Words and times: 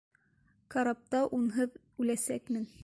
Карапта 0.75 1.21
унһыҙ 1.41 1.79
үләсәкмен. 2.05 2.69